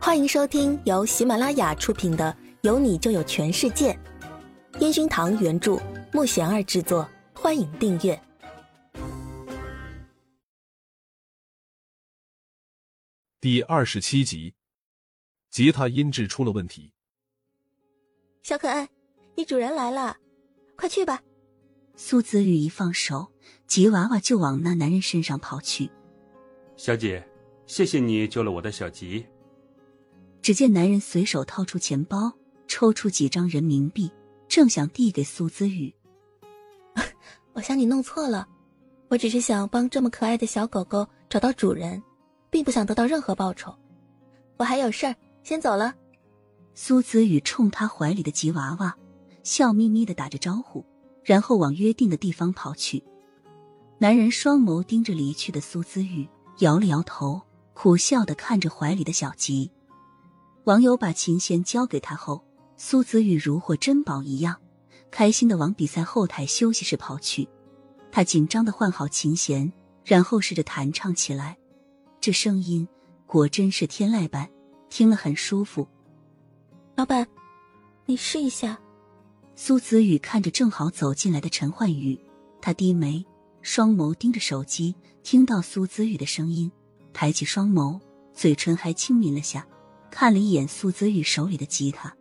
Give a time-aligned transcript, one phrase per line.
[0.00, 3.92] 欢迎收听由喜马拉雅出品的《有你就有全世界》，
[4.80, 5.76] 烟熏堂原著，
[6.12, 7.06] 木贤儿制作。
[7.34, 8.18] 欢迎订阅
[13.40, 14.54] 第二十七集。
[15.50, 16.92] 吉他音质出了问题。
[18.42, 18.88] 小可爱，
[19.34, 20.16] 你主人来了，
[20.76, 21.20] 快去吧。
[21.96, 23.32] 苏子雨一放手，
[23.66, 25.90] 吉娃娃就往那男人身上跑去。
[26.76, 27.28] 小姐，
[27.66, 29.26] 谢谢你救了我的小吉。
[30.40, 32.32] 只见男人随手掏出钱包，
[32.66, 34.10] 抽出几张人民币，
[34.48, 35.94] 正想递给苏子雨。
[37.52, 38.48] 我想你弄错了，
[39.08, 42.02] 我只是想帮这么可爱的小狗狗找到主人，
[42.50, 43.74] 并不想得到任何报酬。
[44.56, 45.94] 我还有事儿，先走了。
[46.74, 48.96] 苏子雨冲他怀里的吉娃娃
[49.42, 50.84] 笑眯眯的打着招呼，
[51.24, 53.02] 然后往约定的地方跑去。
[53.98, 57.42] 男人双眸盯着离去的苏子雨，摇了摇头，
[57.74, 59.70] 苦笑的看着怀里的小吉。
[60.68, 62.44] 网友把琴弦交给他后，
[62.76, 64.54] 苏子宇如获珍宝一样，
[65.10, 67.48] 开心的往比赛后台休息室跑去。
[68.12, 69.72] 他紧张的换好琴弦，
[70.04, 71.56] 然后试着弹唱起来。
[72.20, 72.86] 这声音
[73.26, 74.46] 果真是天籁般，
[74.90, 75.88] 听了很舒服。
[76.96, 77.26] 老板，
[78.04, 78.78] 你试一下。
[79.56, 82.20] 苏子宇看着正好走进来的陈焕宇，
[82.60, 83.24] 他低眉，
[83.62, 84.94] 双眸盯着手机。
[85.22, 86.70] 听到苏子宇的声音，
[87.14, 87.98] 抬起双眸，
[88.34, 89.66] 嘴唇还轻抿了下。
[90.10, 92.14] 看了一眼苏子玉手里的吉他，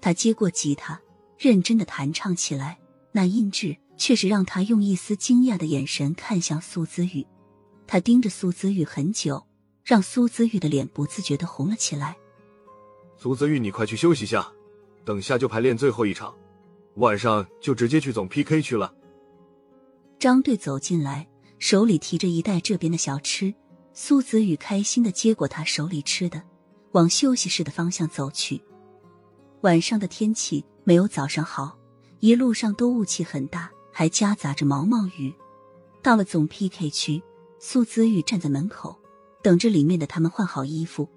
[0.00, 1.00] 他接过吉他，
[1.38, 2.78] 认真的弹唱起来。
[3.14, 7.26] 那音质却是让他用一丝惊讶的眼神看向苏子玉。
[7.86, 9.46] 他盯着苏子玉很久，
[9.84, 12.16] 让苏子玉的脸不自觉的红了起来。
[13.18, 14.50] 苏子玉，你快去休息下，
[15.04, 16.34] 等下就排练最后一场，
[16.94, 18.94] 晚上就直接去总 PK 去了。
[20.18, 23.52] 张队走进来，手里提着一袋这边的小吃。
[23.92, 26.42] 苏子玉开心的接过他手里吃的。
[26.92, 28.62] 往休息室的方向走去。
[29.62, 31.78] 晚上的天气没有早上好，
[32.20, 35.32] 一路上都雾气很大，还夹杂着毛毛雨。
[36.02, 37.22] 到了总 PK 区，
[37.58, 38.98] 苏子玉站在门口，
[39.42, 41.08] 等着里面的他们换好衣服。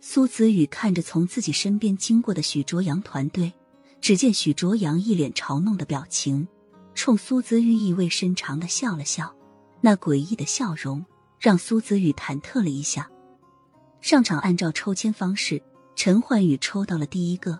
[0.00, 3.52] 苏子宇看着从自己身边经过的许卓阳团队，
[4.00, 6.48] 只见许卓阳一脸嘲弄的表情，
[6.94, 9.34] 冲苏子玉意味深长的笑了笑，
[9.82, 11.04] 那诡异的笑容
[11.38, 13.10] 让苏子宇忐忑了一下。
[14.00, 15.62] 上场按照抽签方式，
[15.94, 17.58] 陈焕宇抽到了第一个。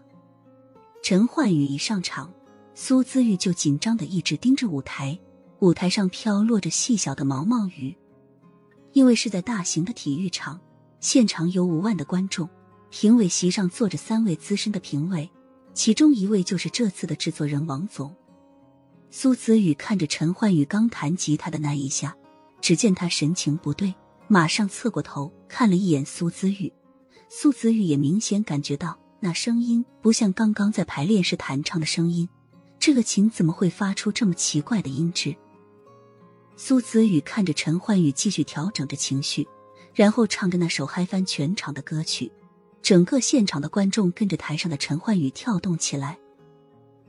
[1.03, 2.33] 陈焕宇一上场，
[2.75, 5.19] 苏姿玉就紧张的一直盯着舞台，
[5.61, 7.97] 舞台上飘落着细小的毛毛雨。
[8.93, 10.61] 因为是在大型的体育场，
[10.99, 12.49] 现场有五万的观众，
[12.91, 15.31] 评委席上坐着三位资深的评委，
[15.75, 18.15] 其中一位就是这次的制作人王总。
[19.11, 22.17] 苏子宇看着陈焕宇刚弹吉他的那一下，
[22.61, 23.95] 只见他神情不对。
[24.33, 26.73] 马上侧过头看了一眼苏子玉，
[27.29, 32.29] 苏子玉也明显感觉到那声音不像刚刚在排练时弹唱的声音，
[32.79, 35.35] 这个琴怎么会发出这么奇怪的音质？
[36.57, 39.49] 苏子宇看着陈焕宇继续调整着情绪，
[39.93, 42.31] 然后唱着那首嗨翻全场的歌曲，
[42.83, 46.17] 整个现场的观众跟着台上的陈焕宇跳动起来，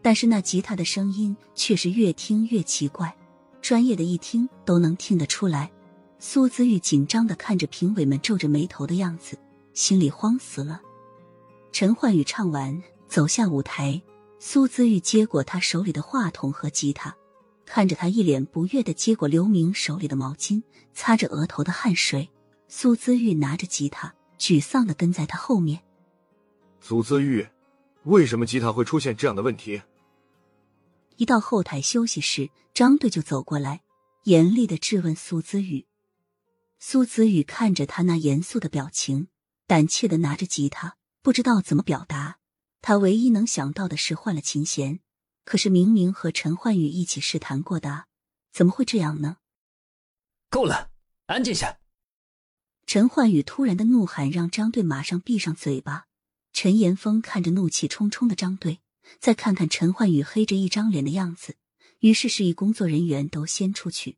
[0.01, 3.15] 但是那吉他的声音却是越听越奇怪，
[3.61, 5.71] 专业的一听都能听得出来。
[6.23, 9.35] 苏子玉紧张的看着评委们皱着眉头的样子，
[9.73, 10.79] 心里慌死了。
[11.71, 13.99] 陈焕宇唱完，走下舞台。
[14.37, 17.17] 苏子玉接过他手里的话筒和吉他，
[17.65, 20.61] 看着他一脸不悦的接过刘明手里的毛巾，
[20.93, 22.29] 擦着额头的汗水。
[22.67, 25.81] 苏子玉拿着吉他，沮丧的跟在他后面。
[26.79, 27.47] 苏子玉，
[28.03, 29.81] 为什么吉他会出现这样的问题？
[31.15, 33.81] 一到后台休息室，张队就走过来，
[34.25, 35.83] 严厉的质问苏子玉。
[36.83, 39.27] 苏子宇看着他那严肃的表情，
[39.67, 42.39] 胆怯的拿着吉他，不知道怎么表达。
[42.81, 44.99] 他唯一能想到的是换了琴弦，
[45.45, 48.07] 可是明明和陈焕宇一起试弹过的，
[48.51, 49.37] 怎么会这样呢？
[50.49, 50.89] 够了，
[51.27, 51.77] 安静下！
[52.87, 56.07] 陈焕宇突然的怒喊让张队马上闭上嘴巴。
[56.51, 58.81] 陈岩峰看着怒气冲冲的张队，
[59.19, 61.57] 再看看陈焕宇黑着一张脸的样子，
[61.99, 64.17] 于是示意工作人员都先出去。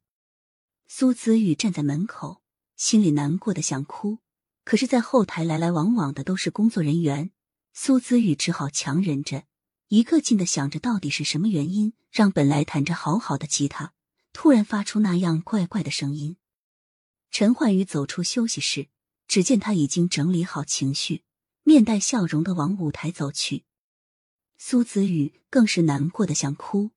[0.88, 2.42] 苏子宇站在门口。
[2.84, 4.20] 心里难过的想哭，
[4.66, 7.32] 可是，在后台来来往往的都是工作人员，
[7.72, 9.46] 苏子宇只好强忍着，
[9.88, 13.94] 一个劲的想着到底是什么原因让本来弹着好好的吉他
[14.34, 16.36] 突然发出那样怪怪的声音。
[17.32, 18.90] 陈焕宇走出休息室，
[19.30, 21.24] 只见他已经整理好情绪，
[21.64, 23.64] 面带笑容的往舞台走去。
[24.58, 26.92] 苏子宇更是难过的想哭，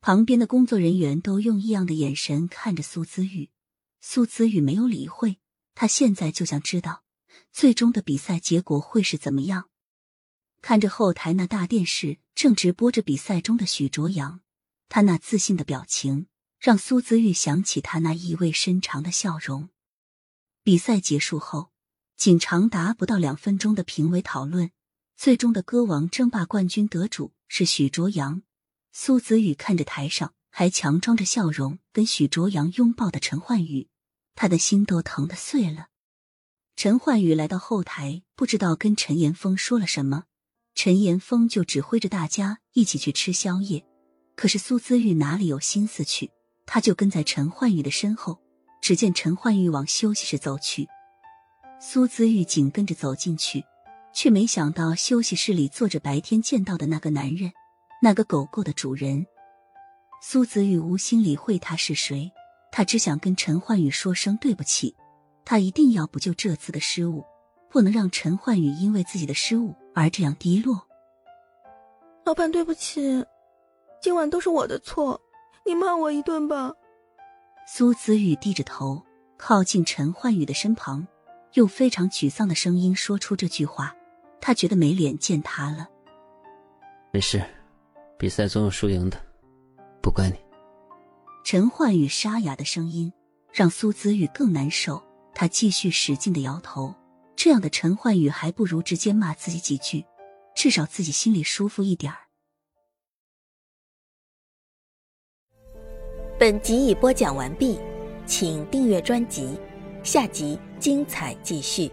[0.00, 3.50] 旁边的工作人员都用异样的眼神看着苏子宇。
[4.00, 5.38] 苏子宇没有理会，
[5.74, 7.04] 他现在就想知道，
[7.52, 9.68] 最终的比赛结果会是怎么样？
[10.62, 14.40] 看着后台那大电视正直播着比赛中的许卓阳，
[14.88, 16.26] 他那自信的表情
[16.58, 19.68] 让苏子玉想起他那意味深长的笑容。
[20.62, 21.70] 比赛结束后，
[22.16, 24.70] 仅长达不到两分钟的评委讨论，
[25.16, 28.42] 最终的歌王争霸冠军得主是许卓阳。
[28.92, 33.88] 苏子玉看着台上还强装着笑容跟许卓阳拥抱的陈焕宇，
[34.34, 35.88] 他的心都疼得碎了。
[36.76, 40.24] 陈焕宇来到后台，不知道跟陈岩峰说了什么，
[40.74, 43.84] 陈岩峰就指挥着大家一起去吃宵夜。
[44.34, 46.30] 可是苏姿玉哪里有心思去，
[46.64, 48.40] 他就跟在陈焕宇的身后。
[48.80, 50.88] 只见陈焕玉往休息室走去，
[51.78, 53.62] 苏姿玉紧跟着走进去，
[54.14, 57.52] 却没想到休息室里坐着白天见到的那个男人，
[58.00, 59.26] 那个狗狗的主人。
[60.20, 62.30] 苏子玉无心理会他是谁，
[62.72, 64.94] 他只想跟陈焕宇说声对不起，
[65.44, 67.24] 他一定要补救这次的失误，
[67.70, 70.82] 不能让陈焕宇因为自己的失误而这样低落。
[72.24, 73.24] 老板，对不起，
[74.00, 75.20] 今晚都是我的错，
[75.64, 76.72] 你骂我一顿吧。
[77.68, 79.04] 苏子玉低着头，
[79.36, 81.06] 靠近陈焕宇的身旁，
[81.52, 83.94] 用非常沮丧的声音说出这句话。
[84.40, 85.88] 他觉得没脸见他了。
[87.12, 87.42] 没事，
[88.18, 89.20] 比赛总有输赢的，
[90.06, 90.36] 不怪你。
[91.44, 93.12] 陈焕宇沙哑的声音
[93.52, 95.02] 让苏子玉更难受。
[95.34, 96.94] 他继续使劲的摇头。
[97.34, 100.04] 这样的陈焕宇还不如直接骂自己几句，
[100.54, 102.18] 至少自己心里舒服一点儿。
[106.38, 107.80] 本集已播讲完毕，
[108.26, 109.58] 请订阅专辑，
[110.04, 111.90] 下集精彩继续。